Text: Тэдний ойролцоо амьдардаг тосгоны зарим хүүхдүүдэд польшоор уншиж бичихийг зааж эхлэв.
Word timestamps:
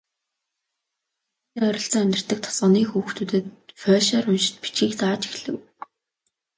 Тэдний 1.51 1.63
ойролцоо 1.69 2.01
амьдардаг 2.03 2.39
тосгоны 2.41 2.73
зарим 2.77 2.89
хүүхдүүдэд 2.91 3.45
польшоор 3.81 4.25
уншиж 4.31 4.55
бичихийг 4.61 4.93
зааж 4.97 5.21
эхлэв. 5.29 5.57